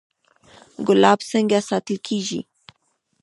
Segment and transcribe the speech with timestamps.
[0.87, 2.41] ګلاب څنګه ساتل کیږي؟